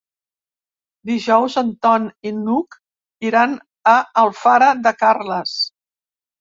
[1.09, 2.79] Dijous en Ton i n'Hug
[3.31, 3.55] iran
[3.95, 5.57] a Alfara de Carles.